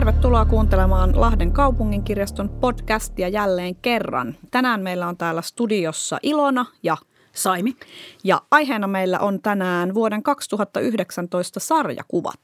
[0.00, 4.36] Tervetuloa kuuntelemaan Lahden kaupunginkirjaston podcastia jälleen kerran.
[4.50, 6.96] Tänään meillä on täällä studiossa Ilona ja
[7.32, 7.76] Saimi.
[8.24, 12.40] Ja aiheena meillä on tänään vuoden 2019 sarjakuvat.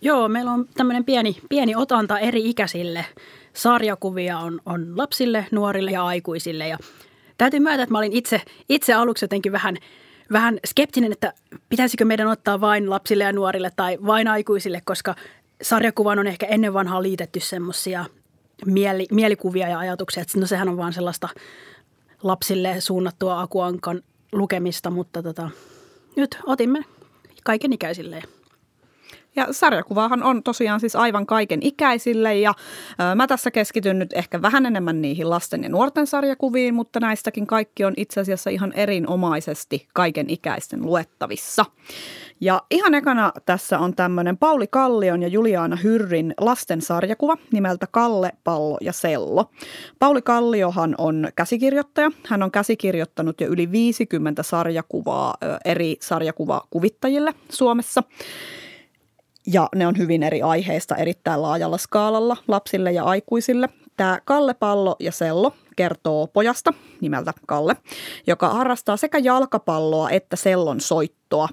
[0.00, 3.04] Joo, meillä on tämmöinen pieni, pieni otanta eri ikäisille.
[3.52, 6.68] Sarjakuvia on, on lapsille, nuorille ja aikuisille.
[6.68, 6.78] Ja
[7.38, 9.76] täytyy myöntää, että mä olin itse, itse aluksi jotenkin vähän,
[10.32, 11.32] vähän skeptinen, että
[11.68, 15.14] pitäisikö meidän ottaa vain lapsille ja nuorille tai vain aikuisille, koska
[15.62, 18.04] sarjakuvaan on ehkä ennen vanhaa liitetty semmoisia
[18.66, 21.28] mieli, mielikuvia ja ajatuksia, että no sehän on vaan sellaista
[22.22, 25.50] lapsille suunnattua Akuankan lukemista, mutta tota,
[26.16, 26.84] nyt otimme
[27.44, 28.22] kaiken ikäisille.
[29.36, 32.54] Ja sarjakuvaahan on tosiaan siis aivan kaiken ikäisille ja
[32.90, 37.46] ö, mä tässä keskityn nyt ehkä vähän enemmän niihin lasten ja nuorten sarjakuviin, mutta näistäkin
[37.46, 41.64] kaikki on itse asiassa ihan erinomaisesti kaiken ikäisten luettavissa.
[42.40, 48.78] Ja ihan ekana tässä on tämmöinen Pauli Kallion ja Juliana Hyrrin lastensarjakuva nimeltä Kalle, Pallo
[48.80, 49.50] ja Sello.
[49.98, 52.10] Pauli Kalliohan on käsikirjoittaja.
[52.26, 58.02] Hän on käsikirjoittanut jo yli 50 sarjakuvaa eri sarjakuvakuvittajille Suomessa.
[59.52, 63.68] Ja ne on hyvin eri aiheista erittäin laajalla skaalalla lapsille ja aikuisille.
[63.96, 67.76] Tämä Kalle, Pallo ja Sello kertoo pojasta nimeltä Kalle,
[68.26, 71.48] joka harrastaa sekä jalkapalloa että sellon soittoa.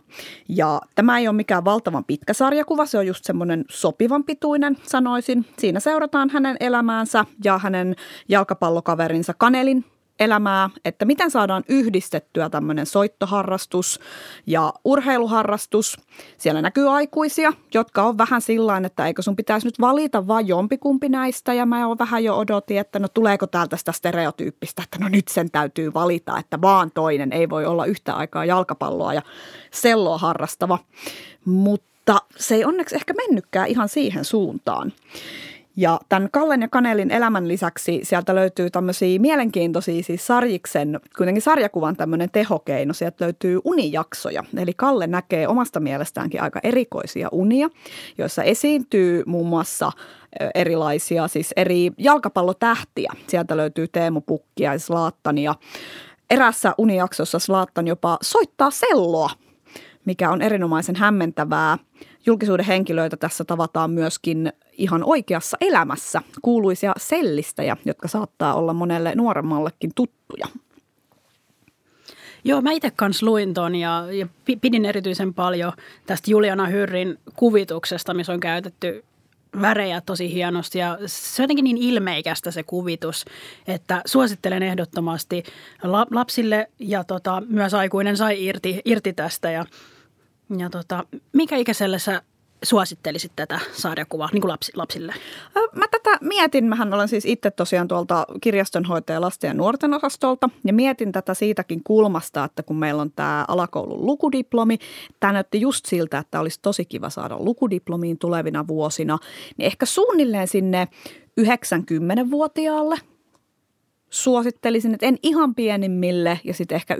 [0.49, 5.45] Ja tämä ei ole mikään valtavan pitkä sarjakuva, se on just semmoinen sopivan pituinen, sanoisin.
[5.59, 7.95] Siinä seurataan hänen elämäänsä ja hänen
[8.29, 9.85] jalkapallokaverinsa Kanelin
[10.19, 13.99] elämää, että miten saadaan yhdistettyä tämmöinen soittoharrastus
[14.47, 15.97] ja urheiluharrastus.
[16.37, 21.09] Siellä näkyy aikuisia, jotka on vähän sillä että eikö sun pitäisi nyt valita vain jompikumpi
[21.09, 25.09] näistä ja mä oon vähän jo odotin, että no tuleeko täältä sitä stereotyyppistä, että no
[25.09, 29.21] nyt sen täytyy valita, että vaan toinen ei voi olla yhtä aikaa jalkapalloa ja
[29.71, 30.79] selloa harrastava.
[31.45, 34.93] Mutta se ei onneksi ehkä mennytkään ihan siihen suuntaan.
[35.77, 41.95] Ja tämän Kallen ja Kanelin elämän lisäksi sieltä löytyy tämmöisiä mielenkiintoisia siis sarjiksen, kuitenkin sarjakuvan
[41.95, 42.93] tämmöinen tehokeino.
[42.93, 44.43] Sieltä löytyy unijaksoja.
[44.57, 47.69] Eli Kalle näkee omasta mielestäänkin aika erikoisia unia,
[48.17, 49.91] joissa esiintyy muun muassa
[50.55, 53.13] erilaisia, siis eri jalkapallotähtiä.
[53.27, 55.55] Sieltä löytyy Teemu Pukkia ja Slaattani ja
[56.29, 59.29] erässä unijaksossa Slaattan jopa soittaa selloa,
[60.05, 61.77] mikä on erinomaisen hämmentävää.
[62.25, 69.91] Julkisuuden henkilöitä tässä tavataan myöskin ihan oikeassa elämässä kuuluisia sellistäjä, jotka saattaa olla monelle nuoremmallekin
[69.95, 70.47] tuttuja.
[72.43, 74.27] Joo, mä itse kanssa luin ton ja, ja
[74.61, 75.73] pidin erityisen paljon
[76.05, 79.03] tästä Juliana Hyrrin kuvituksesta, missä on käytetty
[79.61, 83.25] värejä tosi hienosti ja se on jotenkin niin ilmeikästä se kuvitus,
[83.67, 85.43] että suosittelen ehdottomasti
[86.11, 89.65] lapsille ja tota, myös aikuinen sai irti, irti tästä ja,
[90.57, 91.03] ja tota,
[91.33, 92.21] mikä ikäiselle sä
[92.65, 95.13] suosittelisit tätä sarjakuvaa niin kuin lapsi, lapsille?
[95.75, 96.65] Mä tätä mietin.
[96.65, 101.81] Mähän olen siis itse tosiaan tuolta kirjastonhoitaja lasten ja nuorten osastolta ja mietin tätä siitäkin
[101.83, 104.77] kulmasta, että kun meillä on tämä alakoulun lukudiplomi,
[105.19, 109.17] tämä näytti just siltä, että olisi tosi kiva saada lukudiplomiin tulevina vuosina,
[109.57, 110.87] niin ehkä suunnilleen sinne
[111.41, 112.97] 90-vuotiaalle–
[114.15, 116.99] suosittelisin, että en ihan pienimmille ja sitten ehkä 11-12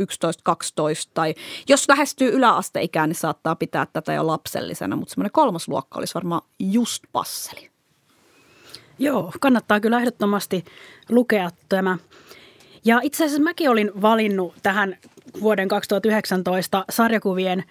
[1.13, 1.35] tai
[1.69, 6.41] jos lähestyy yläasteikään, niin saattaa pitää tätä jo lapsellisena, mutta semmoinen kolmas luokka olisi varmaan
[6.59, 7.69] just passeli.
[8.99, 10.65] Joo, kannattaa kyllä ehdottomasti
[11.09, 11.97] lukea tämä.
[12.85, 14.97] Ja itse asiassa mäkin olin valinnut tähän
[15.41, 17.63] vuoden 2019 sarjakuvien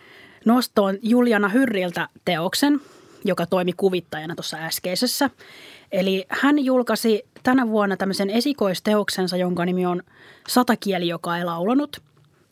[0.45, 2.81] nostoon Juliana Hyrriltä teoksen,
[3.25, 5.31] joka toimi kuvittajana tuossa äskeisessä.
[5.93, 10.03] Eli hän julkaisi tänä vuonna tämmöisen esikoisteoksensa, jonka nimi on
[10.49, 12.03] Satakieli, joka ei laulanut.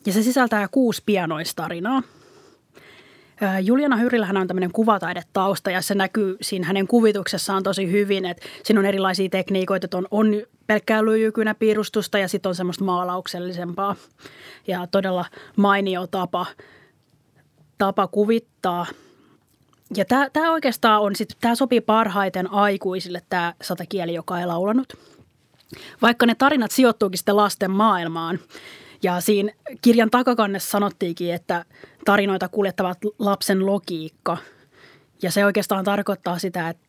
[0.06, 2.03] Ja se sisältää kuusi pianoistarinaa.
[3.62, 8.81] Juliana Hyrillähän on tämmöinen kuvataidetausta ja se näkyy siinä hänen kuvituksessaan tosi hyvin, että siinä
[8.81, 13.96] on erilaisia tekniikoita, että on, on pelkkää lyijykynä piirustusta ja sitten on semmoista maalauksellisempaa
[14.67, 15.25] ja todella
[15.56, 16.46] mainio tapa,
[17.79, 18.87] tapa kuvittaa–
[19.97, 24.93] ja tämä, tämä oikeastaan on sitten, tämä sopii parhaiten aikuisille tämä satakieli, joka ei laulanut.
[26.03, 28.39] Vaikka ne tarinat sijoittuukin sitten lasten maailmaan.
[29.03, 29.53] Ja siinä
[29.83, 31.65] kirjan takakannessa sanottiinkin, että
[32.05, 34.37] tarinoita kuljettavat lapsen logiikka.
[35.23, 36.87] Ja se oikeastaan tarkoittaa sitä, että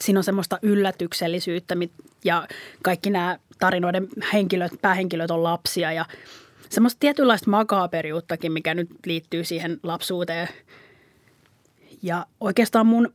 [0.00, 1.76] siinä on semmoista yllätyksellisyyttä
[2.24, 2.48] ja
[2.82, 6.04] kaikki nämä tarinoiden henkilöt, päähenkilöt on lapsia ja
[6.68, 10.48] semmoista tietynlaista makaaperiuttakin, mikä nyt liittyy siihen lapsuuteen–
[12.02, 13.12] ja oikeastaan mun,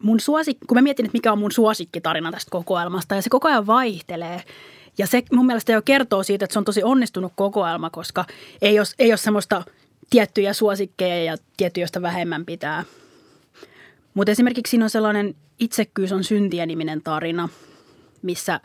[0.00, 3.48] mun suosik, kun mä mietin, että mikä on mun suosikkitarina tästä kokoelmasta, ja se koko
[3.48, 4.42] ajan vaihtelee.
[4.98, 8.24] Ja se mun mielestä jo kertoo siitä, että se on tosi onnistunut kokoelma, koska
[8.62, 9.64] ei ole, ei ole semmoista
[10.10, 12.84] tiettyjä suosikkeja ja tiettyjä, joista vähemmän pitää.
[14.14, 17.48] Mutta esimerkiksi siinä on sellainen Itsekkyys on syntiä niminen tarina,
[18.22, 18.60] missä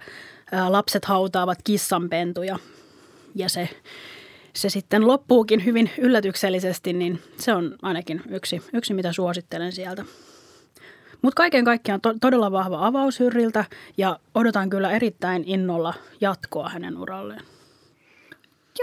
[0.69, 2.59] lapset hautaavat kissanpentuja
[3.35, 3.69] ja se,
[4.57, 10.05] se sitten loppuukin hyvin yllätyksellisesti, niin se on ainakin yksi, yksi mitä suosittelen sieltä.
[11.21, 13.65] Mutta kaiken kaikkiaan to, todella vahva avaus Hyrriltä
[13.97, 17.41] ja odotan kyllä erittäin innolla jatkoa hänen uralleen.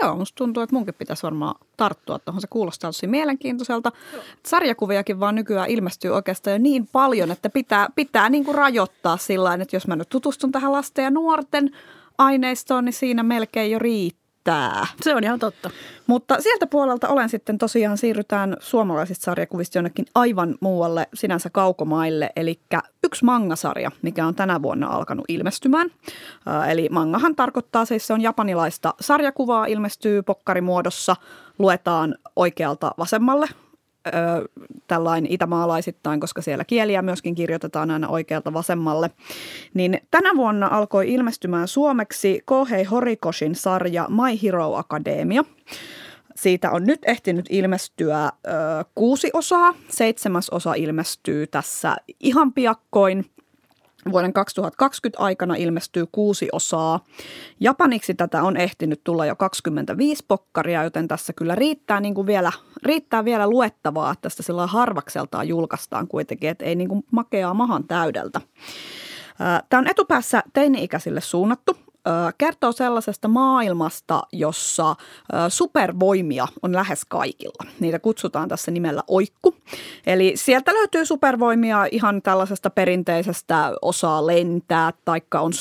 [0.00, 2.40] Joo, musta tuntuu, että munkin pitäisi varmaan tarttua tuohon.
[2.40, 3.92] Se kuulostaa tosi mielenkiintoiselta.
[4.12, 4.22] Joo.
[4.46, 9.54] Sarjakuviakin vaan nykyään ilmestyy oikeastaan jo niin paljon, että pitää, pitää niin kuin rajoittaa sillä
[9.54, 11.70] että jos mä nyt tutustun tähän lasten ja nuorten
[12.18, 14.86] aineistoon, niin siinä melkein jo riittää riittää.
[15.02, 15.70] Se on ihan totta.
[16.06, 22.30] Mutta sieltä puolelta olen sitten tosiaan siirrytään suomalaisista sarjakuvista jonnekin aivan muualle sinänsä kaukomaille.
[22.36, 22.60] Eli
[23.04, 25.90] yksi mangasarja, mikä on tänä vuonna alkanut ilmestymään.
[26.70, 31.16] Eli mangahan tarkoittaa siis se on japanilaista sarjakuvaa, ilmestyy pokkarimuodossa,
[31.58, 33.46] luetaan oikealta vasemmalle
[34.86, 39.10] tällainen itämaalaisittain, koska siellä kieliä myöskin kirjoitetaan aina oikealta vasemmalle.
[39.74, 45.44] Niin tänä vuonna alkoi ilmestymään suomeksi Kohei Horikoshin sarja My Hero Academia.
[46.34, 48.30] Siitä on nyt ehtinyt ilmestyä ö,
[48.94, 49.74] kuusi osaa.
[49.88, 53.24] Seitsemäs osa ilmestyy tässä ihan piakkoin.
[54.12, 57.04] Vuoden 2020 aikana ilmestyy kuusi osaa.
[57.60, 62.52] Japaniksi tätä on ehtinyt tulla jo 25 pokkaria, joten tässä kyllä riittää, niin kuin vielä,
[62.82, 67.84] riittää vielä luettavaa, että tästä sillä harvakseltaan julkaistaan kuitenkin, että ei niin kuin makeaa mahan
[67.84, 68.40] täydeltä.
[69.68, 71.76] Tämä on etupäässä teini-ikäisille suunnattu
[72.38, 74.96] kertoo sellaisesta maailmasta, jossa
[75.48, 77.70] supervoimia on lähes kaikilla.
[77.80, 79.54] Niitä kutsutaan tässä nimellä oikku.
[80.06, 85.52] Eli sieltä löytyy supervoimia ihan tällaisesta perinteisestä osaa lentää, taikka on,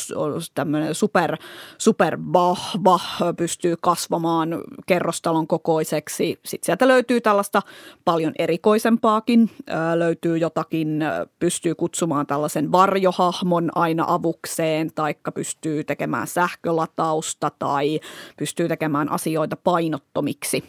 [0.55, 1.37] tämmöinen super,
[1.77, 2.99] super vahva,
[3.37, 6.39] pystyy kasvamaan kerrostalon kokoiseksi.
[6.45, 7.61] Sitten sieltä löytyy tällaista
[8.05, 9.49] paljon erikoisempaakin.
[9.95, 11.03] Löytyy jotakin,
[11.39, 17.99] pystyy kutsumaan tällaisen varjohahmon aina avukseen, taikka pystyy tekemään sähkölatausta tai
[18.37, 20.63] pystyy tekemään asioita painottomiksi.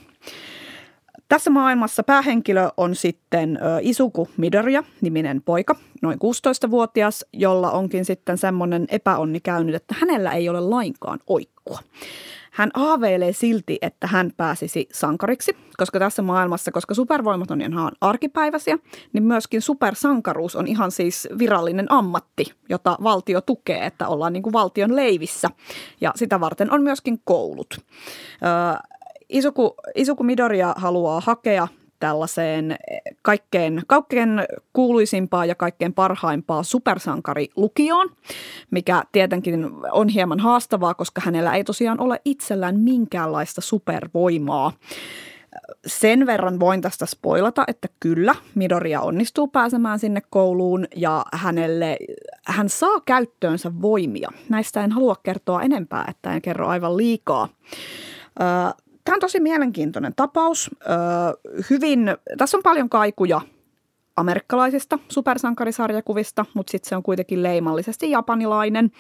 [1.29, 8.87] Tässä maailmassa päähenkilö on sitten Isuku Midoriya, niminen poika, noin 16-vuotias, jolla onkin sitten semmoinen
[8.89, 11.79] epäonni käynyt, että hänellä ei ole lainkaan oikkua.
[12.51, 18.79] Hän haaveilee silti, että hän pääsisi sankariksi, koska tässä maailmassa, koska supervoimat on ihan arkipäiväisiä,
[19.13, 24.53] niin myöskin supersankaruus on ihan siis virallinen ammatti, jota valtio tukee, että ollaan niin kuin
[24.53, 25.51] valtion leivissä.
[26.01, 27.79] Ja sitä varten on myöskin koulut.
[29.29, 31.69] Isuku, Isuku Midoria haluaa hakea
[32.01, 32.77] tällaiseen
[33.23, 34.29] kaikkein, kaikkein
[34.73, 38.11] kuuluisimpaa ja kaikkein parhaimpaa supersankarilukioon,
[38.71, 44.73] mikä tietenkin on hieman haastavaa, koska hänellä ei tosiaan ole itsellään minkäänlaista supervoimaa.
[45.87, 51.97] Sen verran voin tästä spoilata, että kyllä, Midoria onnistuu pääsemään sinne kouluun ja hänelle,
[52.47, 54.29] hän saa käyttöönsä voimia.
[54.49, 57.49] Näistä en halua kertoa enempää, että en kerro aivan liikaa.
[59.05, 60.71] Tämä on tosi mielenkiintoinen tapaus.
[61.71, 63.41] hyvin, tässä on paljon kaikuja
[64.17, 68.91] amerikkalaisista supersankarisarjakuvista, mutta sitten se on kuitenkin leimallisesti japanilainen.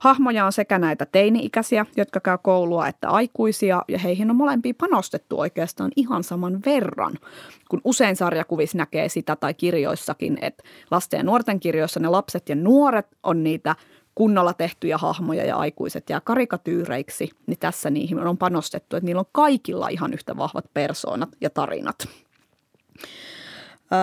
[0.00, 5.40] Hahmoja on sekä näitä teini-ikäisiä, jotka käy koulua, että aikuisia, ja heihin on molempiin panostettu
[5.40, 7.18] oikeastaan ihan saman verran.
[7.70, 12.54] Kun usein sarjakuvissa näkee sitä tai kirjoissakin, että lasten ja nuorten kirjoissa ne lapset ja
[12.54, 13.76] nuoret on niitä–
[14.14, 19.30] kunnolla tehtyjä hahmoja ja aikuiset jää karikatyyreiksi, niin tässä niihin on panostettu, että niillä on
[19.32, 22.08] kaikilla ihan yhtä vahvat persoonat ja tarinat.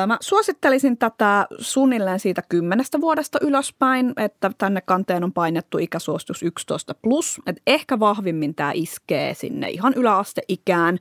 [0.07, 6.95] Mä suosittelisin tätä suunnilleen siitä kymmenestä vuodesta ylöspäin, että tänne kanteen on painettu ikäsuostus 11
[7.01, 7.41] plus.
[7.45, 10.99] Että ehkä vahvimmin tämä iskee sinne ihan yläasteikään,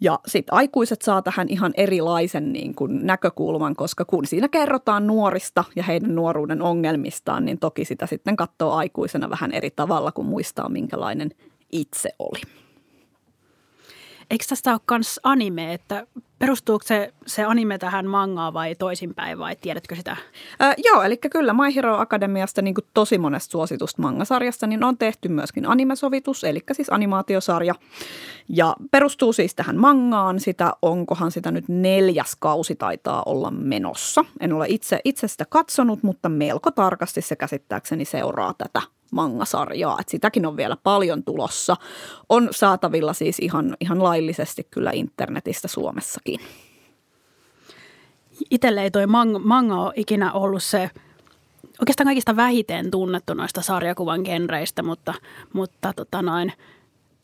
[0.00, 5.64] ja sitten aikuiset saa tähän ihan erilaisen niin kuin näkökulman, koska kun siinä kerrotaan nuorista
[5.76, 10.68] ja heidän nuoruuden ongelmistaan, niin toki sitä sitten katsoo aikuisena vähän eri tavalla, kun muistaa
[10.68, 11.30] minkälainen
[11.72, 12.40] itse oli.
[14.30, 16.06] Eikö tästä ole myös anime, että
[16.38, 20.16] perustuuko se, se anime tähän mangaan vai toisinpäin vai tiedätkö sitä?
[20.62, 24.98] Äh, joo, eli kyllä My Hero Academiasta niin kuin tosi monesta suositusta mangasarjasta niin on
[24.98, 27.74] tehty myöskin animesovitus, eli siis animaatiosarja.
[28.48, 34.24] Ja perustuu siis tähän mangaan, sitä onkohan sitä nyt neljäs kausi taitaa olla menossa.
[34.40, 40.10] En ole itse, itse sitä katsonut, mutta melko tarkasti se käsittääkseni seuraa tätä mangasarjaa, että
[40.10, 41.76] sitäkin on vielä paljon tulossa.
[42.28, 45.68] On saatavilla siis ihan, ihan laillisesti kyllä internetistä
[46.36, 46.68] Suomessakin.
[48.50, 50.90] Itelle ei toi manga, manga ole ikinä ollut se
[51.80, 55.14] oikeastaan kaikista vähiten tunnettu noista sarjakuvan genreistä, mutta,
[55.52, 56.52] mutta tota noin,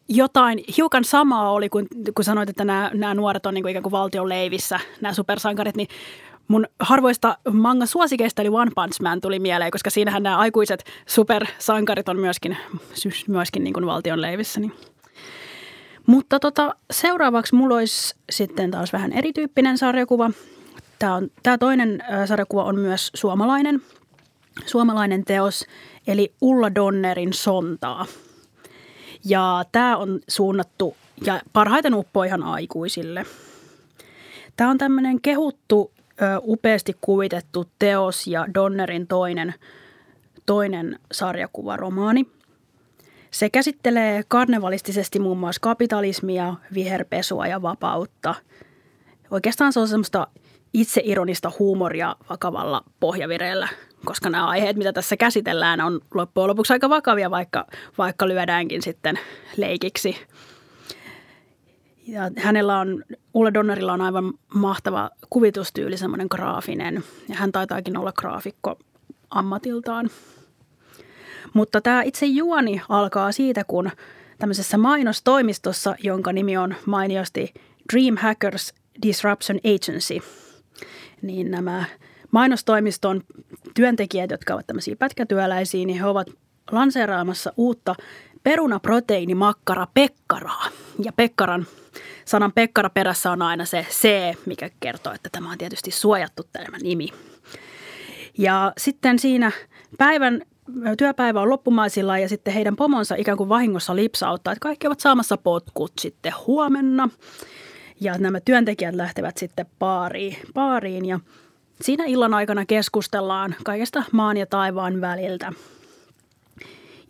[0.09, 3.83] jotain, hiukan samaa oli, kun, kun sanoit, että nämä, nämä nuoret on niin kuin ikään
[3.83, 5.89] kuin valtion leivissä, nämä supersankarit, niin
[6.49, 12.09] mun harvoista manga suosikeista eli One Punch Man tuli mieleen, koska siinähän nämä aikuiset supersankarit
[12.09, 12.57] on myöskin,
[13.29, 14.61] myöskin niin kuin valtion leivissä.
[14.61, 14.73] Niin.
[16.07, 20.31] Mutta tota, seuraavaksi mulla olisi sitten taas vähän erityyppinen sarjakuva.
[20.99, 23.83] Tämä, on, tämä toinen sarjakuva on myös suomalainen,
[24.67, 25.67] suomalainen teos,
[26.07, 28.07] eli Ulla Donnerin Sontaa.
[29.25, 30.97] Ja tämä on suunnattu
[31.27, 33.27] ja parhaiten uppoo ihan aikuisille.
[34.57, 35.93] Tämä on tämmöinen kehuttu,
[36.43, 39.55] upeasti kuvitettu teos ja Donnerin toinen,
[40.47, 42.27] toinen sarjakuvaromaani.
[43.35, 48.35] Se käsittelee karnevalistisesti muun muassa kapitalismia, viherpesua ja vapautta.
[49.31, 50.27] Oikeastaan se on semmoista
[50.75, 53.69] itseironista huumoria vakavalla pohjavireellä,
[54.05, 57.67] koska nämä aiheet, mitä tässä käsitellään, on loppujen lopuksi aika vakavia, vaikka,
[57.99, 59.19] vaikka lyödäänkin sitten
[59.57, 60.17] leikiksi.
[62.07, 68.13] Ja hänellä on, Ulle Donnerilla on aivan mahtava kuvitustyyli, semmoinen graafinen, ja hän taitaakin olla
[68.13, 68.79] graafikko
[69.31, 70.11] ammatiltaan.
[71.55, 73.91] Mutta tämä itse juoni alkaa siitä, kun
[74.39, 77.55] tämmöisessä mainostoimistossa, jonka nimi on mainiosti
[77.93, 80.19] Dream Hackers Disruption Agency,
[81.23, 81.85] niin nämä
[82.31, 83.23] mainostoimiston
[83.75, 86.31] työntekijät, jotka ovat tämmöisiä pätkätyöläisiä, niin he ovat
[86.73, 87.95] lanseeraamassa uutta
[88.43, 90.67] perunaproteiinimakkara Pekkaraa.
[91.05, 91.67] Ja Pekkaran,
[92.25, 94.09] sanan Pekkara perässä on aina se C,
[94.47, 97.09] mikä kertoo, että tämä on tietysti suojattu tämä nimi.
[98.39, 99.53] Ja sitten siinä
[99.99, 100.43] päivän
[100.99, 105.37] työpäivä on loppumaisilla ja sitten heidän pomonsa ikään kuin vahingossa lipsauttaa, että kaikki ovat saamassa
[105.37, 107.09] potkut sitten huomenna.
[108.01, 111.21] Ja nämä työntekijät lähtevät sitten baariin, baariin ja
[111.81, 115.53] siinä illan aikana keskustellaan kaikesta maan ja taivaan väliltä.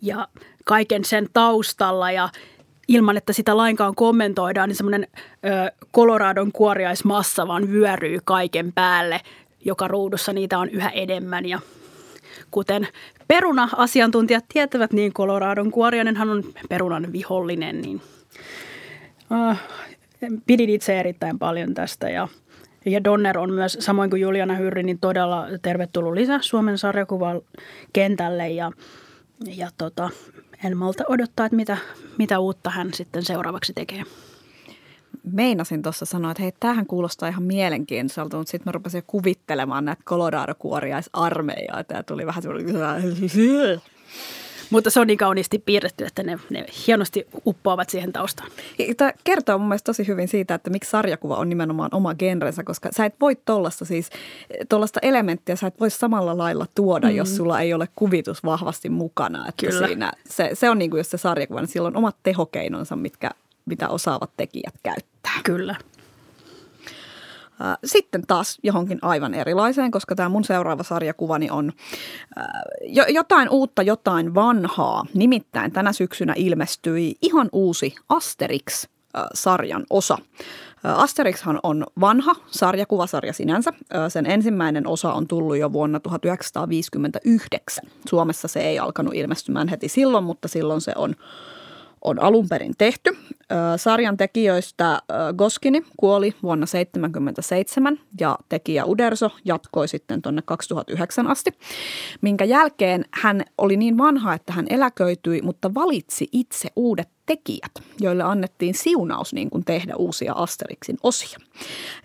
[0.01, 0.27] Ja
[0.63, 2.29] kaiken sen taustalla ja
[2.87, 5.07] ilman, että sitä lainkaan kommentoidaan, niin semmoinen
[5.95, 9.21] Coloradon kuoriaismassa vaan vyöryy kaiken päälle,
[9.65, 11.59] joka ruudussa niitä on yhä enemmän ja
[12.55, 12.87] kuten
[13.27, 18.01] peruna-asiantuntijat tietävät, niin Coloradon kuoriainenhan on perunan vihollinen, niin
[19.31, 19.57] uh,
[20.45, 22.09] pidin itse erittäin paljon tästä.
[22.09, 22.27] Ja
[22.85, 27.41] ja Donner on myös, samoin kuin Juliana Hyrri, niin todella tervetullut lisä Suomen sarjakuvan
[27.93, 28.71] kentälle ja,
[29.47, 30.09] ja tota,
[30.65, 31.77] en malta odottaa, että mitä,
[32.17, 34.03] mitä uutta hän sitten seuraavaksi tekee
[35.31, 40.03] meinasin tuossa sanoa, että hei, tämähän kuulostaa ihan mielenkiintoiselta, mutta sitten mä rupesin kuvittelemaan näitä
[40.05, 41.83] Colorado-kuoriaisarmeijaa.
[41.83, 42.75] Tämä tuli vähän semmoinen...
[44.69, 48.51] Mutta se on niin kauniisti piirretty, että ne, ne hienosti uppoavat siihen taustaan.
[48.97, 52.89] Tämä kertoo mun mielestä tosi hyvin siitä, että miksi sarjakuva on nimenomaan oma genrensä, koska
[52.97, 54.09] sä et voi tuollaista siis,
[54.69, 57.17] tuollaista elementtiä sä et voi samalla lailla tuoda, mm-hmm.
[57.17, 59.47] jos sulla ei ole kuvitus vahvasti mukana.
[59.47, 59.87] Että Kyllä.
[59.87, 63.31] Siinä, se, se on niin kuin jos se sarjakuva, niin sillä on omat tehokeinonsa, mitkä,
[63.65, 65.14] mitä osaavat tekijät käyttää.
[65.43, 65.75] Kyllä.
[67.85, 71.71] Sitten taas johonkin aivan erilaiseen, koska tämä mun seuraava sarjakuvani on
[73.07, 75.05] jotain uutta, jotain vanhaa.
[75.13, 80.17] Nimittäin tänä syksynä ilmestyi ihan uusi Asterix-sarjan osa.
[80.83, 83.73] Asterixhan on vanha sarjakuvasarja sinänsä.
[84.09, 87.83] Sen ensimmäinen osa on tullut jo vuonna 1959.
[88.09, 91.15] Suomessa se ei alkanut ilmestymään heti silloin, mutta silloin se on
[92.05, 93.17] on alun perin tehty.
[93.77, 95.01] Sarjan tekijöistä
[95.37, 101.51] Goskini kuoli vuonna 1977 ja tekijä Uderso jatkoi sitten tuonne 2009 asti,
[102.21, 108.23] minkä jälkeen hän oli niin vanha, että hän eläköityi, mutta valitsi itse uudet tekijät, joille
[108.23, 111.39] annettiin siunaus niin kuin tehdä uusia Asterixin osia.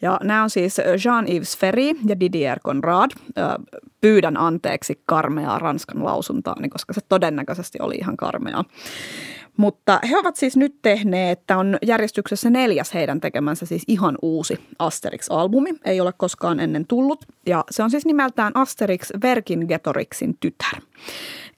[0.02, 3.11] Ja nämä on siis Jean-Yves Ferry ja Didier Conrad.
[4.00, 8.64] Pyydän anteeksi karmeaa ranskan lausuntaani, koska se todennäköisesti oli ihan karmeaa.
[9.57, 14.61] Mutta he ovat siis nyt tehneet, että on järjestyksessä neljäs heidän tekemänsä siis ihan uusi
[14.78, 15.75] Asterix-albumi.
[15.85, 20.80] Ei ole koskaan ennen tullut ja se on siis nimeltään Asterix Verkingetorixin tytär.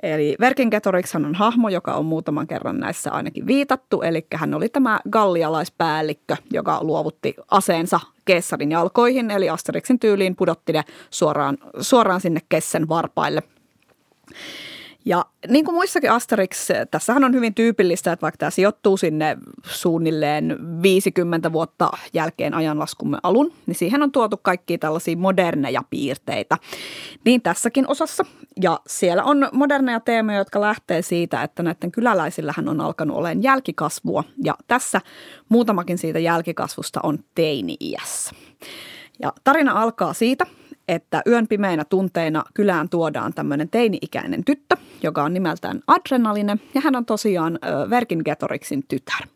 [0.02, 4.02] Eli Verkingetorix on hahmo, joka on muutaman kerran näissä ainakin viitattu.
[4.02, 9.30] Eli hän oli tämä gallialaispäällikkö, joka luovutti aseensa Keessarin jalkoihin.
[9.30, 13.42] Eli Asterixin tyyliin pudotti ne suoraan, suoraan sinne Kessen varpaille.
[15.04, 20.58] Ja niin kuin muissakin Asterix, tässähän on hyvin tyypillistä, että vaikka tämä sijoittuu sinne suunnilleen
[20.82, 26.58] 50 vuotta jälkeen ajanlaskumme alun, niin siihen on tuotu kaikki tällaisia moderneja piirteitä.
[27.24, 28.24] Niin tässäkin osassa.
[28.62, 34.24] Ja siellä on moderneja teemoja, jotka lähtee siitä, että näiden kyläläisillähän on alkanut olemaan jälkikasvua.
[34.44, 35.00] Ja tässä
[35.48, 38.30] muutamakin siitä jälkikasvusta on teini-iässä.
[39.22, 40.46] Ja tarina alkaa siitä,
[40.88, 46.96] että yön pimeinä tunteina kylään tuodaan tämmöinen teini-ikäinen tyttö, joka on nimeltään Adrenaline, ja hän
[46.96, 47.58] on tosiaan
[47.90, 49.26] Verkingetorixin tytär.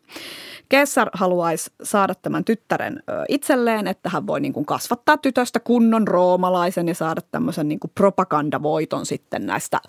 [0.69, 6.87] Kessar haluaisi saada tämän tyttären itselleen, että hän voi niin kuin kasvattaa tytöstä kunnon roomalaisen
[6.87, 9.79] ja saada tämmöisen niin kuin propagandavoiton sitten näistä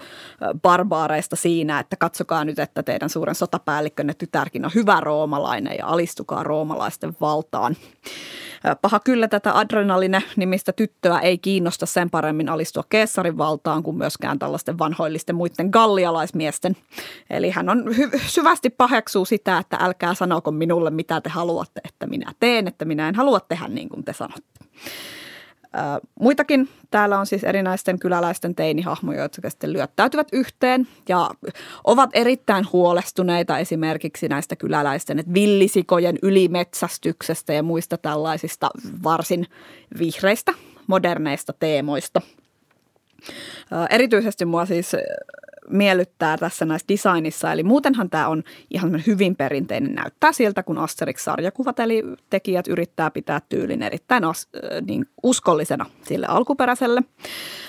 [0.62, 6.42] barbaareista siinä, että katsokaa nyt, että teidän suuren sotapäällikkönne tytärkin on hyvä roomalainen ja alistukaa
[6.42, 7.76] roomalaisten valtaan.
[8.82, 14.78] Paha kyllä tätä adrenaline-nimistä tyttöä ei kiinnosta sen paremmin alistua keessarin valtaan kuin myöskään tällaisten
[14.78, 16.76] vanhoillisten muiden gallialaismiesten.
[17.30, 22.06] Eli hän on hy- syvästi paheksuu sitä, että älkää sanoko minulle, mitä te haluatte, että
[22.06, 24.64] minä teen, että minä en halua tehdä niin kuin te sanotte.
[26.20, 31.30] Muitakin täällä on siis erinäisten kyläläisten teinihahmoja, jotka sitten lyöttäytyvät yhteen ja
[31.84, 38.70] ovat erittäin huolestuneita esimerkiksi näistä kyläläisten että villisikojen ylimetsästyksestä ja muista tällaisista
[39.02, 39.46] varsin
[39.98, 40.54] vihreistä,
[40.86, 42.20] moderneista teemoista.
[43.90, 44.92] Erityisesti mua siis
[45.70, 47.52] miellyttää tässä näissä designissa.
[47.52, 49.94] Eli muutenhan tämä on ihan hyvin perinteinen.
[49.94, 54.48] Näyttää siltä, kun Asterix-sarjakuvat, eli tekijät yrittää pitää tyylin erittäin as,
[54.86, 57.02] niin uskollisena sille alkuperäiselle.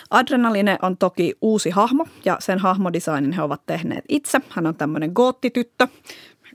[0.09, 4.41] Adrenaline on toki uusi hahmo ja sen hahmodesignin he ovat tehneet itse.
[4.49, 5.87] Hän on tämmöinen goottityttö,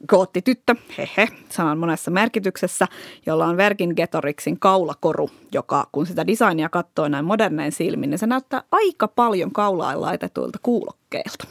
[0.08, 2.86] goottityttö, hehe, sanan monessa merkityksessä,
[3.26, 8.62] jolla on Verkingetorixin kaulakoru, joka kun sitä designia katsoo näin modernein silmin, niin se näyttää
[8.70, 11.46] aika paljon kaulaan laitetuilta kuulokkeilta.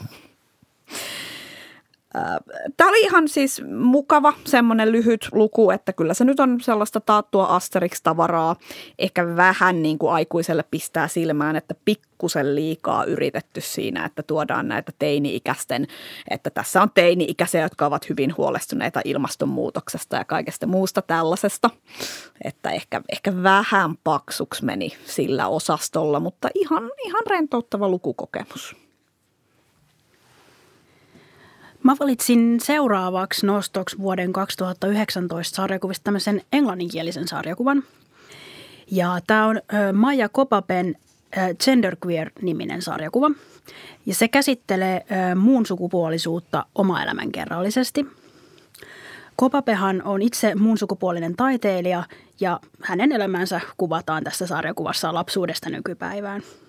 [2.76, 7.46] Tämä oli ihan siis mukava semmoinen lyhyt luku, että kyllä se nyt on sellaista taattua
[7.46, 8.56] Asterix-tavaraa.
[8.98, 14.92] Ehkä vähän niin kuin aikuiselle pistää silmään, että pikkusen liikaa yritetty siinä, että tuodaan näitä
[14.98, 15.86] teini-ikäisten,
[16.30, 21.70] että tässä on teini-ikäisiä, jotka ovat hyvin huolestuneita ilmastonmuutoksesta ja kaikesta muusta tällaisesta.
[22.44, 28.83] Että ehkä, ehkä vähän paksuksi meni sillä osastolla, mutta ihan, ihan rentouttava lukukokemus.
[31.84, 37.82] Mä valitsin seuraavaksi nostoksi vuoden 2019 sarjakuvista tämmöisen englanninkielisen sarjakuvan.
[38.90, 39.60] Ja tämä on
[39.92, 40.96] Maja Kopapen
[41.64, 43.30] Genderqueer-niminen sarjakuva.
[44.06, 45.04] Ja se käsittelee
[45.36, 48.06] muun sukupuolisuutta oma elämänkerrallisesti.
[49.36, 52.04] Kopapehan on itse muun sukupuolinen taiteilija
[52.40, 56.42] ja hänen elämänsä kuvataan tässä sarjakuvassa lapsuudesta nykypäivään–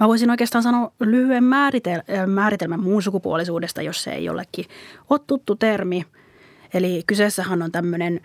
[0.00, 4.64] Mä voisin oikeastaan sanoa lyhyen määritel- määritelmän muun sukupuolisuudesta, jos se ei jollekin
[5.10, 6.04] ole tuttu termi.
[6.74, 8.20] Eli kyseessähän on tämmöinen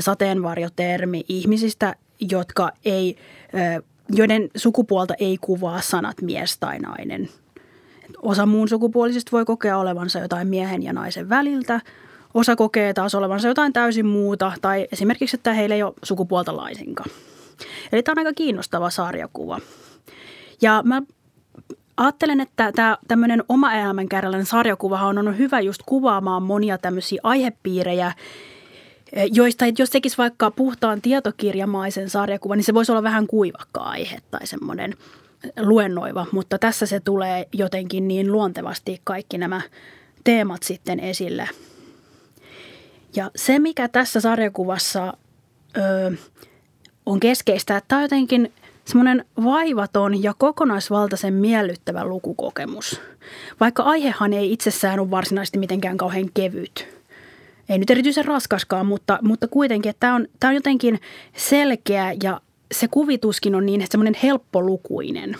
[0.00, 3.16] sateenvarjotermi ihmisistä, jotka ei,
[4.08, 7.28] joiden sukupuolta ei kuvaa sanat mies tai nainen.
[8.22, 11.80] Osa muun sukupuolisista voi kokea olevansa jotain miehen ja naisen väliltä,
[12.34, 17.10] osa kokee taas olevansa jotain täysin muuta tai esimerkiksi, että heillä ei ole sukupuolta laisinkaan.
[17.92, 19.60] Eli tämä on aika kiinnostava sarjakuva.
[20.62, 21.02] Ja mä
[21.96, 28.12] ajattelen, että tämä tämmöinen oma elämänkärjellinen sarjakuva on hyvä just kuvaamaan monia tämmöisiä aihepiirejä,
[29.32, 34.46] joista jos tekisi vaikka puhtaan tietokirjamaisen sarjakuvan, niin se voisi olla vähän kuivakka aihe tai
[34.46, 34.94] semmoinen
[35.60, 39.60] luennoiva, mutta tässä se tulee jotenkin niin luontevasti kaikki nämä
[40.24, 41.48] teemat sitten esille.
[43.16, 45.14] Ja se, mikä tässä sarjakuvassa
[45.76, 46.12] ö,
[47.06, 48.52] on keskeistä, että tämä on jotenkin–
[48.86, 53.00] semmoinen vaivaton ja kokonaisvaltaisen miellyttävä lukukokemus.
[53.60, 56.88] Vaikka aihehan ei itsessään ole varsinaisesti mitenkään kauhean kevyt.
[57.68, 61.00] Ei nyt erityisen raskaskaan, mutta, mutta kuitenkin, että tämä on, tämä on jotenkin
[61.36, 62.40] selkeä ja
[62.72, 65.36] se kuvituskin on niin semmoinen helppolukuinen.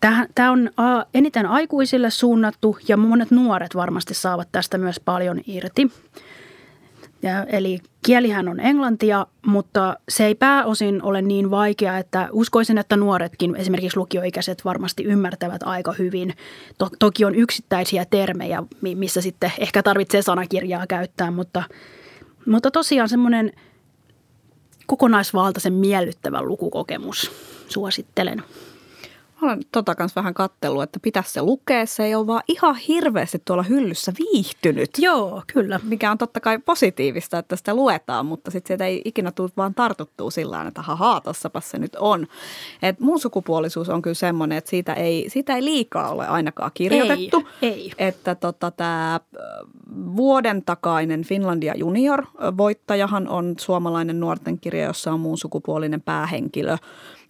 [0.00, 0.70] Tämä, tämä on
[1.14, 5.90] eniten aikuisille suunnattu ja monet nuoret varmasti saavat tästä myös paljon irti.
[7.22, 12.96] Ja, eli kielihän on englantia, mutta se ei pääosin ole niin vaikea, että uskoisin, että
[12.96, 16.34] nuoretkin, esimerkiksi lukioikäiset, varmasti ymmärtävät aika hyvin.
[16.78, 18.62] To- toki on yksittäisiä termejä,
[18.94, 21.62] missä sitten ehkä tarvitsee sanakirjaa käyttää, mutta,
[22.46, 23.52] mutta tosiaan semmoinen
[24.86, 27.30] kokonaisvaltaisen miellyttävä lukukokemus
[27.68, 28.42] suosittelen.
[29.42, 31.86] Mä olen tota kanssa vähän kattellut, että pitäisi se lukea.
[31.86, 34.90] Se ei ole vaan ihan hirveästi tuolla hyllyssä viihtynyt.
[34.98, 35.80] Joo, kyllä.
[35.82, 39.74] Mikä on totta kai positiivista, että sitä luetaan, mutta sitten sieltä ei ikinä tule vaan
[39.74, 42.26] tartuttua sillä että haha, tossapas se nyt on.
[42.82, 47.48] Et muun sukupuolisuus on kyllä semmoinen, että siitä ei, siitä ei liikaa ole ainakaan kirjoitettu.
[47.62, 47.92] Ei, ei.
[47.98, 49.20] Että tota, tämä
[50.16, 56.76] vuoden takainen Finlandia Junior-voittajahan on suomalainen nuorten kirja, jossa on muun sukupuolinen päähenkilö.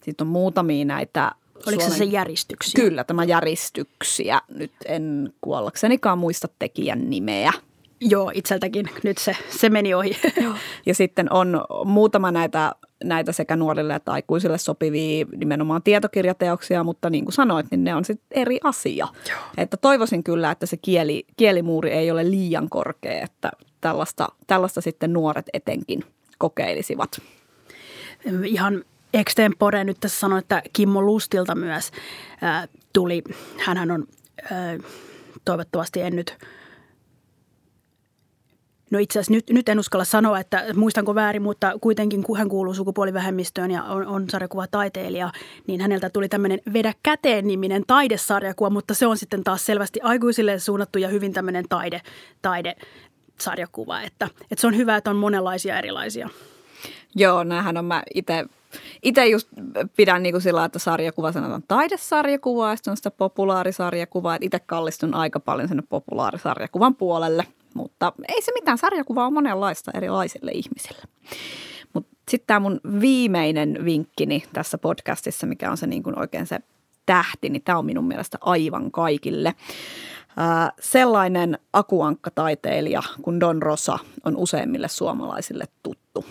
[0.01, 1.31] Sitten on muutamia näitä
[1.67, 1.91] Oliko Suomen...
[1.91, 2.83] se se järjestyksiä?
[2.83, 4.41] Kyllä, tämä järjestyksiä.
[4.49, 7.53] Nyt en kuollaksenikaan muista tekijän nimeä.
[8.01, 8.89] Joo, itseltäkin.
[9.03, 10.17] Nyt se, se meni ohi.
[10.85, 17.25] Ja sitten on muutama näitä näitä sekä nuorille että aikuisille sopivia nimenomaan tietokirjateoksia, mutta niin
[17.25, 19.07] kuin sanoit, niin ne on sitten eri asia.
[19.29, 19.39] Joo.
[19.57, 25.13] Että toivoisin kyllä, että se kieli, kielimuuri ei ole liian korkea, että tällaista, tällaista sitten
[25.13, 26.03] nuoret etenkin
[26.37, 27.21] kokeilisivat.
[28.45, 31.91] Ihan extempore nyt tässä sanon, että Kimmo Lustilta myös
[32.43, 33.23] äh, tuli,
[33.57, 34.07] hän on
[34.51, 34.91] äh,
[35.45, 36.37] toivottavasti en nyt
[38.91, 42.49] No itse asiassa nyt, nyt en uskalla sanoa, että muistanko väärin, mutta kuitenkin kun hän
[42.49, 45.31] kuuluu sukupuolivähemmistöön ja on, on sarjakuvataiteilija,
[45.67, 50.59] niin häneltä tuli tämmöinen Vedä käteen niminen taidesarjakuva, mutta se on sitten taas selvästi aikuisille
[50.59, 52.01] suunnattu ja hyvin tämmöinen taide,
[52.41, 56.29] taidesarjakuva, että, että se on hyvä, että on monenlaisia erilaisia.
[57.15, 58.45] Joo, näähän on mä itse
[59.03, 59.47] itse just
[59.97, 64.37] pidän niin kuin sillä, että sarjakuva sanotaan taidesarjakuva ja sitten on sitä populaarisarjakuvaa.
[64.41, 68.77] Itse kallistun aika paljon sinne populaarisarjakuvan puolelle, mutta ei se mitään.
[68.77, 71.03] Sarjakuva on monenlaista erilaisille ihmisille.
[71.93, 76.59] Mutta sitten tämä mun viimeinen vinkkini tässä podcastissa, mikä on se niin kuin oikein se
[77.05, 79.55] tähti, niin tämä on minun mielestä aivan kaikille.
[80.79, 86.25] Sellainen akuankkataiteilija kuin Don Rosa on useimmille suomalaisille tuttu.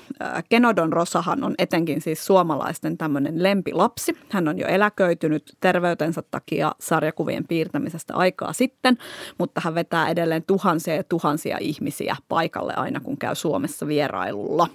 [0.48, 4.18] Keno Don Rosahan on etenkin siis suomalaisten tämmöinen lempilapsi.
[4.30, 8.98] Hän on jo eläköitynyt terveytensä takia sarjakuvien piirtämisestä aikaa sitten,
[9.38, 14.68] mutta hän vetää edelleen tuhansia ja tuhansia ihmisiä paikalle aina kun käy Suomessa vierailulla.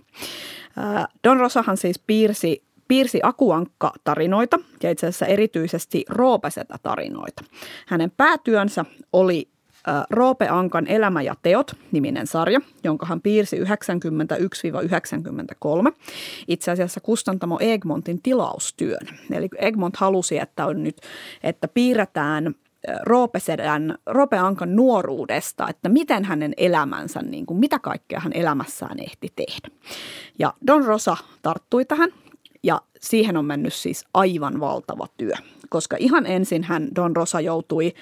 [1.24, 7.44] Don Rosahan siis piirsi piirsi Akuankka-tarinoita ja itse asiassa erityisesti Roopesetä-tarinoita.
[7.88, 9.50] Hänen päätyönsä oli
[10.10, 13.64] Roope Ankan Elämä ja teot niminen sarja, jonka hän piirsi 91-93.
[16.48, 19.08] Itse asiassa kustantamo Egmontin tilaustyön.
[19.32, 20.98] Eli Egmont halusi, että, on nyt,
[21.44, 22.56] että piirretään
[23.04, 29.00] Roope, Sedän, Roope Ankan nuoruudesta, että miten hänen elämänsä, niin kuin, mitä kaikkea hän elämässään
[29.00, 29.68] ehti tehdä.
[30.40, 32.10] Ja Don Rosa tarttui tähän
[32.64, 35.34] ja siihen on mennyt siis aivan valtava työ,
[35.70, 37.94] koska ihan ensin hän Don Rosa joutui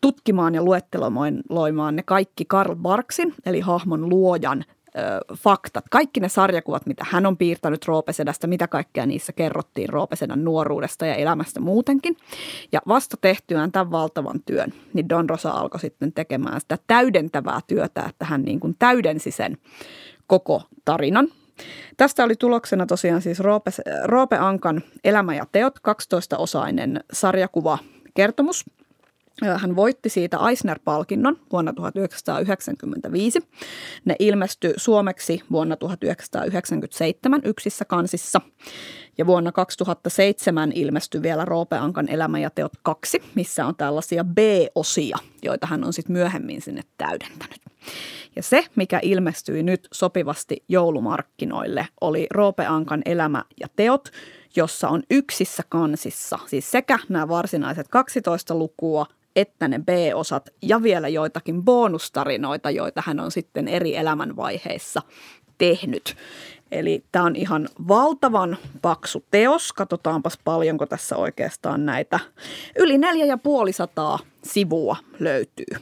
[0.00, 4.64] tutkimaan ja luetteloimaan ne kaikki Karl Barksin, eli hahmon luojan
[5.36, 11.06] faktat, kaikki ne sarjakuvat, mitä hän on piirtänyt Roopesedästä, mitä kaikkea niissä kerrottiin Roopesedän nuoruudesta
[11.06, 12.16] ja elämästä muutenkin.
[12.72, 18.02] Ja vasta tehtyään tämän valtavan työn, niin Don Rosa alkoi sitten tekemään sitä täydentävää työtä,
[18.08, 19.58] että hän niin kuin täydensi sen
[20.26, 21.28] koko tarinan–
[21.96, 23.70] Tästä oli tuloksena tosiaan siis Roope,
[24.04, 27.78] Roope Ankan Elämä ja teot, 12-osainen sarjakuva
[28.14, 28.64] kertomus.
[29.42, 33.40] Hän voitti siitä Eisner-palkinnon vuonna 1995.
[34.04, 38.40] Ne ilmestyi suomeksi vuonna 1997 yksissä kansissa.
[39.18, 45.18] Ja vuonna 2007 ilmestyi vielä Roope Ankan Elämä ja teot 2, missä on tällaisia B-osia,
[45.42, 47.60] joita hän on sitten myöhemmin sinne täydentänyt.
[48.36, 54.08] Ja se, mikä ilmestyi nyt sopivasti joulumarkkinoille, oli Roope Ankan elämä ja teot,
[54.56, 61.08] jossa on yksissä kansissa, siis sekä nämä varsinaiset 12 lukua että ne B-osat ja vielä
[61.08, 65.02] joitakin bonustarinoita, joita hän on sitten eri elämänvaiheissa
[65.58, 66.16] tehnyt.
[66.70, 69.72] Eli tämä on ihan valtavan paksu teos.
[69.72, 72.20] Katsotaanpas paljonko tässä oikeastaan näitä.
[72.78, 75.76] Yli neljä ja puolisataa sivua löytyy.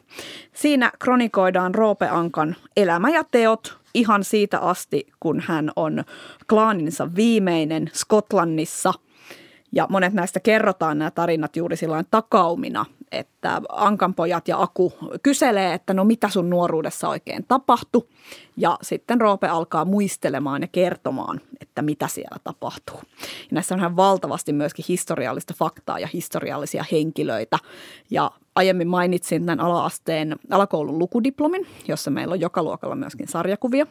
[0.53, 6.05] Siinä kronikoidaan Roope Ankan elämä ja teot ihan siitä asti, kun hän on
[6.49, 8.93] klaaninsa viimeinen Skotlannissa.
[9.73, 12.87] Ja monet näistä kerrotaan nämä tarinat juuri silloin takaumina,
[13.19, 18.09] että Ankanpojat ja Aku kyselee, että no mitä sun nuoruudessa oikein tapahtui.
[18.57, 23.01] Ja sitten Roope alkaa muistelemaan ja kertomaan, että mitä siellä tapahtuu.
[23.21, 27.59] Ja näissä on ihan valtavasti myöskin historiallista faktaa ja historiallisia henkilöitä.
[28.11, 33.87] Ja aiemmin mainitsin tämän ala-asteen alakoulun lukudiplomin, jossa meillä on joka luokalla myöskin sarjakuvia.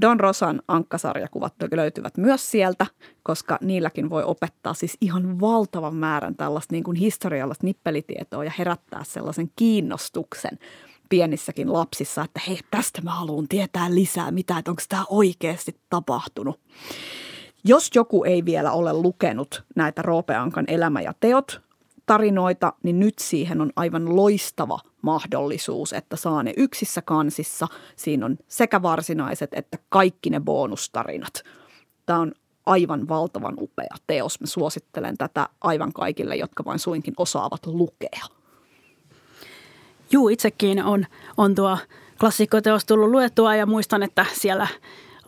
[0.00, 2.86] Don Rosan ankkasarjakuvat löytyvät myös sieltä,
[3.22, 9.04] koska niilläkin voi opettaa siis ihan valtavan määrän tällaista niin kuin historiallista nippelitietoa ja herättää
[9.04, 10.58] sellaisen kiinnostuksen
[11.08, 16.60] pienissäkin lapsissa, että hei, tästä mä haluan tietää lisää, mitä, että onko tämä oikeasti tapahtunut.
[17.64, 21.60] Jos joku ei vielä ole lukenut näitä Roopeankan elämä ja teot
[22.06, 27.68] tarinoita, niin nyt siihen on aivan loistava mahdollisuus, että saa ne yksissä kansissa.
[27.96, 31.42] Siinä on sekä varsinaiset että kaikki ne bonustarinat.
[32.06, 32.32] Tämä on
[32.66, 34.40] aivan valtavan upea teos.
[34.40, 38.33] Mä suosittelen tätä aivan kaikille, jotka vain suinkin osaavat lukea.
[40.12, 41.78] Juu, itsekin on, on tuo
[42.20, 44.66] klassikkoteos tullut luettua ja muistan, että siellä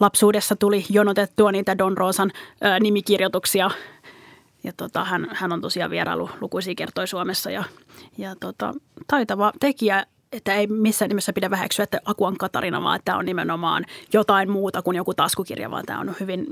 [0.01, 2.33] lapsuudessa tuli jonotettua niitä Don Rosan
[2.65, 3.71] ö, nimikirjoituksia.
[4.65, 7.65] Ja tota, hän, hän on tosiaan vierailu lukuisia kertoi Suomessa ja,
[8.19, 8.75] ja tota,
[9.07, 13.25] taitava tekijä että ei missään nimessä pidä väheksyä, että Akuan Katarina, vaan että tämä on
[13.25, 16.47] nimenomaan jotain muuta kuin joku taskukirja, vaan tämä on hyvin,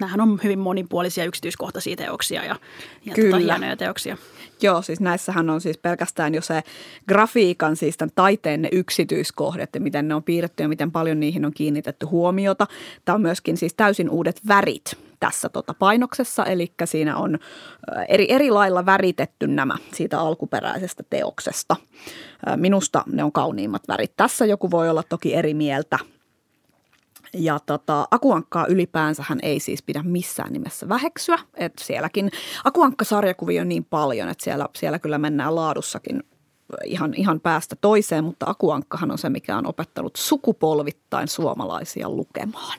[0.00, 2.56] nämähän on hyvin monipuolisia yksityiskohtaisia teoksia ja,
[3.04, 3.36] ja Kyllä.
[3.36, 4.16] Tota, hienoja teoksia.
[4.62, 6.62] Joo, siis näissähän on siis pelkästään jo se
[7.08, 11.44] grafiikan, siis tämän taiteen ne yksityiskohdat ja miten ne on piirretty ja miten paljon niihin
[11.44, 12.66] on kiinnitetty huomiota.
[13.04, 17.38] Tämä on myöskin siis täysin uudet värit tässä tota painoksessa, eli siinä on
[18.08, 21.76] eri, eri lailla väritetty nämä siitä alkuperäisestä teoksesta.
[22.56, 24.12] Minusta ne on kauniimmat värit.
[24.16, 25.98] Tässä joku voi olla toki eri mieltä,
[27.32, 31.38] ja tota, akuankkaa ylipäänsä hän ei siis pidä missään nimessä väheksyä.
[31.56, 32.30] että sielläkin
[32.64, 36.22] akuankka-sarjakuvia on niin paljon, että siellä, siellä kyllä mennään laadussakin
[36.84, 42.78] ihan, ihan päästä toiseen, mutta akuankkahan on se, mikä on opettanut sukupolvittain suomalaisia lukemaan.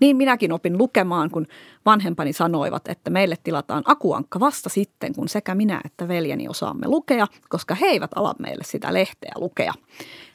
[0.00, 1.46] Niin minäkin opin lukemaan, kun
[1.86, 7.26] vanhempani sanoivat, että meille tilataan akuankka vasta sitten, kun sekä minä että veljeni osaamme lukea,
[7.48, 9.72] koska he eivät ala meille sitä lehteä lukea.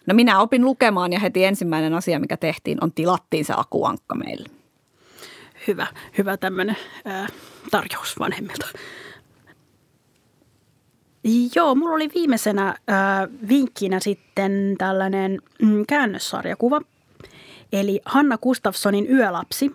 [0.08, 4.50] No minä opin lukemaan ja heti ensimmäinen asia, mikä tehtiin, on tilattiin se akuankka meille.
[5.68, 5.88] Hyvä,
[6.18, 7.28] hyvä tämmöinen ää,
[7.72, 8.68] tarjous vanhemmilta.
[11.56, 12.76] Joo, mulla oli viimeisenä äh,
[13.48, 16.82] vinkkinä sitten tällainen mm, käännössarjakuva,
[17.74, 19.72] eli Hanna Gustafssonin Yölapsi.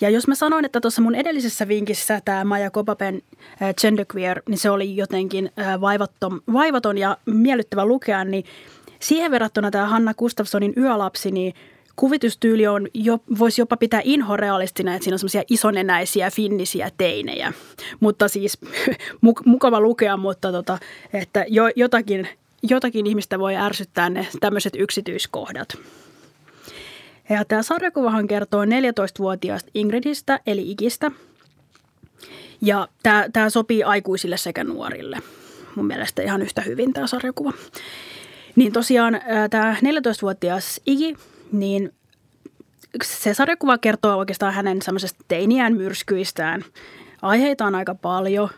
[0.00, 3.22] Ja jos mä sanoin, että tuossa mun edellisessä vinkissä tämä Maja Kopapen
[3.62, 8.44] äh, Genderqueer, niin se oli jotenkin äh, vaivaton, vaivaton ja miellyttävä lukea, niin
[9.00, 11.54] siihen verrattuna tämä Hanna Gustafssonin Yölapsi, niin–
[11.98, 17.52] kuvitustyyli on, jo, voisi jopa pitää inhorealistina, että siinä on semmoisia isonenäisiä finnisiä teinejä.
[18.00, 18.58] Mutta siis
[19.44, 20.78] mukava lukea, mutta tota,
[21.12, 22.28] että jo, jotakin,
[22.62, 25.78] jotakin ihmistä voi ärsyttää ne tämmöiset yksityiskohdat.
[27.30, 31.10] Ja tämä sarjakuvahan kertoo 14-vuotiaasta Ingridistä, eli Ikistä.
[32.60, 35.18] Ja tämä, tämä sopii aikuisille sekä nuorille.
[35.74, 37.52] Mun mielestä ihan yhtä hyvin tämä sarjakuva.
[38.56, 41.16] Niin tosiaan tämä 14-vuotias Igi
[41.52, 41.92] niin
[43.04, 46.64] se sarjakuva kertoo oikeastaan hänen semmoisesta teiniään myrskyistään.
[47.22, 48.48] Aiheita on aika paljon.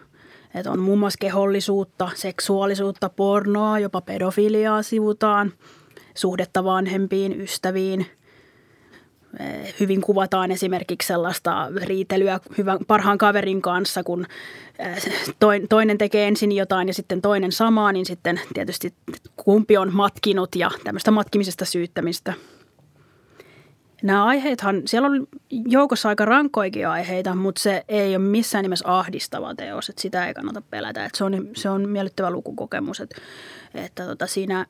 [0.55, 5.53] Että on muun muassa kehollisuutta, seksuaalisuutta, pornoa, jopa pedofiliaa sivutaan,
[6.15, 8.07] suhdetta vanhempiin, ystäviin.
[9.41, 14.27] Eh, hyvin kuvataan esimerkiksi sellaista riitelyä hyvän, parhaan kaverin kanssa, kun
[14.79, 15.03] eh,
[15.69, 18.95] toinen tekee ensin jotain ja sitten toinen samaa, niin sitten tietysti
[19.37, 22.35] kumpi on matkinut ja tämmöistä matkimisesta syyttämistä–
[24.03, 29.55] Nämä aiheethan, siellä on joukossa aika rankkoikin aiheita, mutta se ei ole missään nimessä ahdistava
[29.55, 31.05] teos, että sitä ei kannata pelätä.
[31.05, 33.21] Että se, on, se on miellyttävä lukukokemus, että,
[33.75, 34.67] että tota siinä,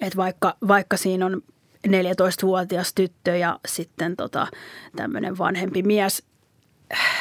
[0.00, 1.42] että vaikka, vaikka siinä on
[1.88, 4.46] 14-vuotias tyttö ja sitten tota,
[4.96, 6.22] tämmöinen vanhempi mies,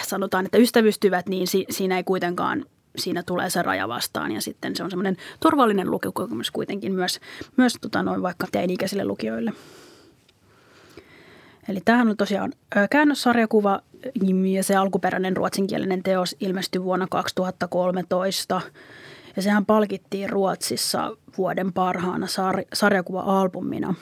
[0.08, 2.66] sanotaan, että ystävystyvät, niin si, siinä ei kuitenkaan
[2.98, 7.20] siinä tulee se raja vastaan ja sitten se on semmoinen turvallinen lukukokemus kuitenkin myös,
[7.58, 9.54] myös tota noin vaikka teini-ikäisille lukijoille.
[11.70, 12.54] Eli tämähän on tosiaan
[12.90, 13.82] käännössarjakuva
[14.54, 18.62] ja se alkuperäinen ruotsinkielinen teos ilmestyi vuonna 2013.
[19.36, 23.94] Ja sehän palkittiin Ruotsissa vuoden parhaana sar- sarjakuva-albumina.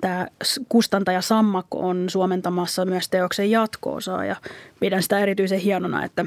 [0.00, 0.26] Tämä
[0.68, 4.36] kustantaja Sammakko on suomentamassa myös teoksen jatkoosaa ja
[4.80, 6.24] pidän sitä erityisen hienona, että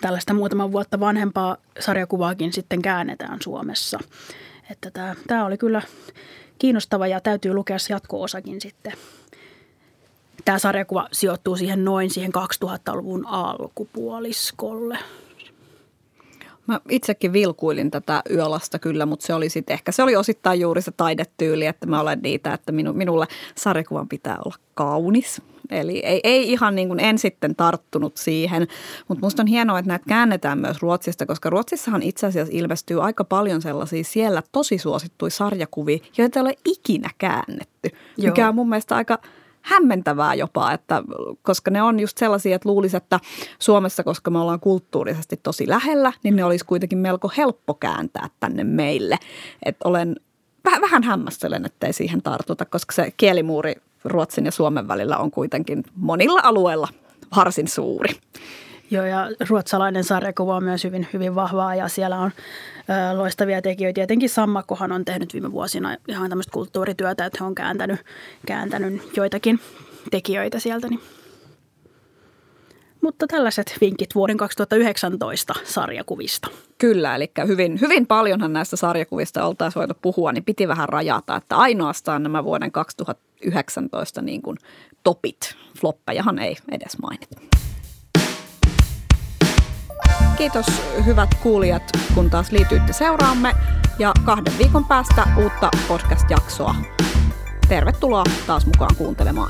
[0.00, 3.98] tällaista muutaman vuotta vanhempaa sarjakuvaakin sitten käännetään Suomessa.
[4.70, 5.82] Että tämä, tämä oli kyllä
[6.58, 8.92] kiinnostava ja täytyy lukea jatko-osakin sitten
[10.44, 12.32] Tämä sarjakuva sijoittuu siihen noin siihen
[12.64, 14.98] 2000-luvun alkupuoliskolle.
[16.66, 20.82] Mä itsekin vilkuilin tätä yölasta kyllä, mutta se oli sitten ehkä, se oli osittain juuri
[20.82, 25.42] se taidetyyli, että mä olen niitä, että minu, minulle sarjakuvan pitää olla kaunis.
[25.70, 28.66] Eli ei, ei ihan niin kuin en sitten tarttunut siihen,
[29.08, 33.24] mutta musta on hienoa, että näitä käännetään myös Ruotsista, koska Ruotsissahan itse asiassa ilmestyy aika
[33.24, 38.26] paljon sellaisia siellä tosi suosittuja sarjakuvia, joita ei ole ikinä käännetty, Joo.
[38.26, 39.18] mikä on mun mielestä aika–
[39.62, 41.02] hämmentävää jopa, että,
[41.42, 43.20] koska ne on just sellaisia, että luulisi, että
[43.58, 48.64] Suomessa, koska me ollaan kulttuurisesti tosi lähellä, niin ne olisi kuitenkin melko helppo kääntää tänne
[48.64, 49.18] meille.
[49.64, 50.16] Että olen
[50.64, 55.84] vähän, vähän hämmästelen, ettei siihen tartuta, koska se kielimuuri Ruotsin ja Suomen välillä on kuitenkin
[55.94, 56.88] monilla alueilla
[57.36, 58.10] varsin suuri.
[58.90, 63.94] Joo, ja ruotsalainen sarjakuva on myös hyvin, hyvin vahvaa ja siellä on ö, loistavia tekijöitä.
[63.94, 68.00] Tietenkin Sammakkohan on tehnyt viime vuosina ihan tämmöistä kulttuurityötä, että he on kääntänyt,
[68.46, 69.60] kääntänyt joitakin
[70.10, 70.88] tekijöitä sieltä.
[70.88, 71.00] Niin.
[73.00, 76.48] Mutta tällaiset vinkit vuoden 2019 sarjakuvista.
[76.78, 81.56] Kyllä, eli hyvin, hyvin paljonhan näistä sarjakuvista oltaisiin voitu puhua, niin piti vähän rajata, että
[81.56, 84.58] ainoastaan nämä vuoden 2019 niin kuin
[85.04, 87.40] topit, floppejahan ei edes mainita.
[90.40, 90.66] Kiitos
[91.04, 91.82] hyvät kuulijat,
[92.14, 93.54] kun taas liityitte seuraamme.
[93.98, 96.74] ja kahden viikon päästä uutta podcast-jaksoa.
[97.68, 99.48] Tervetuloa taas mukaan kuuntelemaan.